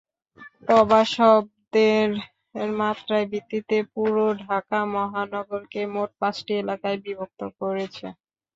পবা 0.67 1.01
শব্দের 1.13 2.09
মাত্রার 2.77 3.23
ভিত্তিতে 3.31 3.77
পুরো 3.93 4.25
ঢাকা 4.43 4.79
মহানগরকে 4.93 5.81
মোট 5.93 6.09
পাঁচটি 6.21 6.53
এলাকায় 6.61 6.97
বিভক্ত 7.05 7.41
করেছে। 7.59 8.05